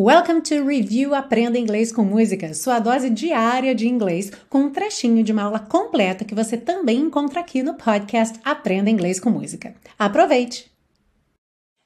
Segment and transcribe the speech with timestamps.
[0.00, 5.24] Welcome to Review Aprenda Inglês com Música, sua dose diária de inglês, com um trechinho
[5.24, 9.74] de uma aula completa que você também encontra aqui no podcast Aprenda Inglês com Música.
[9.98, 10.70] Aproveite!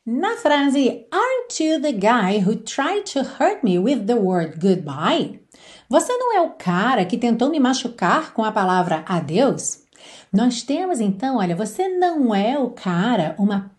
[0.06, 5.40] Na frase Aren't you the guy who tried to hurt me with the word goodbye?
[5.88, 9.84] Você não é o cara que tentou me machucar com a palavra adeus?
[10.30, 13.72] Nós temos então, olha, você não é o cara, uma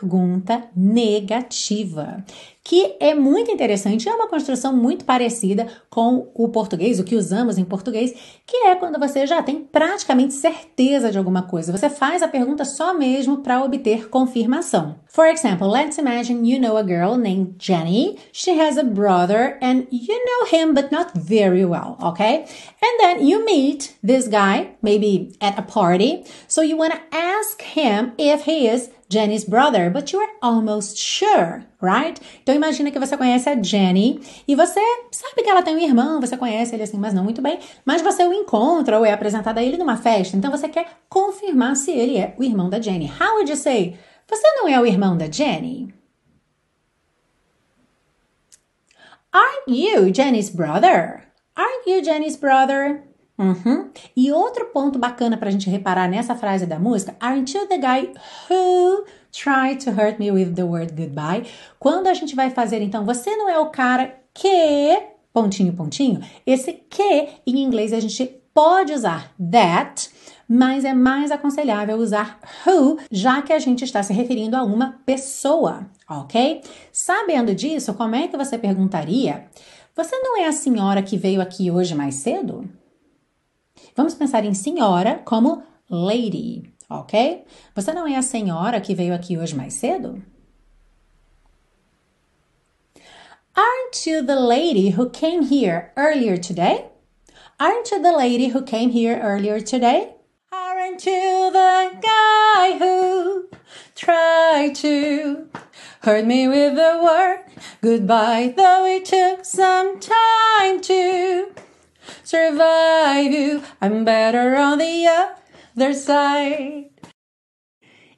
[0.00, 2.24] pergunta negativa,
[2.62, 7.58] que é muito interessante, é uma construção muito parecida com o português, o que usamos
[7.58, 8.14] em português,
[8.46, 11.76] que é quando você já tem praticamente certeza de alguma coisa.
[11.76, 14.96] Você faz a pergunta só mesmo para obter confirmação.
[15.06, 18.18] For example, let's imagine you know a girl named Jenny.
[18.32, 22.44] She has a brother and you know him but not very well, okay?
[22.80, 26.24] And then you meet this guy, maybe at a party.
[26.46, 30.98] So you want to ask him if he is Jenny's brother, but you are almost
[30.98, 32.20] sure, right?
[32.42, 36.20] Então imagina que você conhece a Jenny e você sabe que ela tem um irmão,
[36.20, 39.58] você conhece ele assim, mas não muito bem, mas você o encontra ou é apresentado
[39.58, 43.06] a ele numa festa, então você quer confirmar se ele é o irmão da Jenny.
[43.06, 43.98] How would you say?
[44.28, 45.92] Você não é o irmão da Jenny?
[49.32, 51.24] Aren't you Jenny's brother?
[51.56, 53.09] Aren't you Jenny's brother?
[53.40, 53.88] Uhum.
[54.14, 57.78] E outro ponto bacana para a gente reparar nessa frase da música, Aren't you the
[57.78, 58.12] guy
[58.50, 61.46] who tried to hurt me with the word goodbye?
[61.78, 65.02] Quando a gente vai fazer, então, você não é o cara que,
[65.32, 70.10] pontinho, pontinho, esse que em inglês a gente pode usar that,
[70.46, 75.00] mas é mais aconselhável usar who, já que a gente está se referindo a uma
[75.06, 76.60] pessoa, ok?
[76.92, 79.46] Sabendo disso, como é que você perguntaria?
[79.96, 82.68] Você não é a senhora que veio aqui hoje mais cedo?
[83.96, 87.44] Vamos pensar em senhora como lady, ok?
[87.74, 90.22] Você não é a senhora que veio aqui hoje mais cedo?
[93.54, 96.86] Aren't you the lady who came here earlier today?
[97.58, 100.14] Aren't you the lady who came here earlier today?
[100.50, 103.48] Aren't you the guy who
[103.94, 105.48] tried to
[106.02, 107.40] hurt me with the word
[107.82, 111.52] goodbye, though it took some time to
[112.30, 113.62] survive you.
[113.82, 115.08] I'm better on the
[115.76, 116.86] other side.